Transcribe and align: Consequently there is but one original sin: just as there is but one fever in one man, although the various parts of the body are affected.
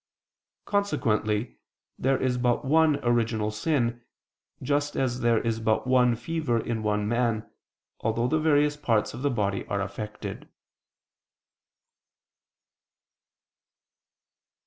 Consequently 0.65 1.59
there 1.99 2.19
is 2.19 2.39
but 2.39 2.65
one 2.65 2.95
original 3.05 3.51
sin: 3.51 4.01
just 4.63 4.95
as 4.95 5.19
there 5.19 5.39
is 5.39 5.59
but 5.59 5.85
one 5.85 6.15
fever 6.15 6.59
in 6.59 6.81
one 6.81 7.07
man, 7.07 7.47
although 7.99 8.27
the 8.27 8.39
various 8.39 8.75
parts 8.75 9.13
of 9.13 9.21
the 9.21 9.29
body 9.29 9.63
are 9.67 9.79
affected. 9.79 10.49